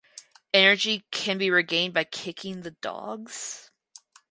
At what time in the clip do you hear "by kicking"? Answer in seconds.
1.93-2.61